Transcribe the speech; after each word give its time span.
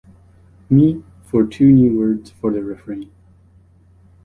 Me, 0.67 1.03
for 1.25 1.45
two 1.45 1.71
new 1.71 1.95
words 1.95 2.31
for 2.31 2.51
the 2.51 2.63
refrain. 2.63 3.11